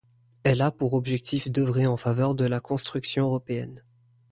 [0.43, 3.83] Elle a pour objectif d'œuvrer en faveur de la construction européenne.